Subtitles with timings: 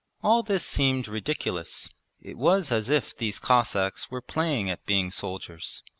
[0.23, 1.87] All this seemed ridiculous:
[2.19, 5.83] it was as if these Cossacks were playing at being soldiers.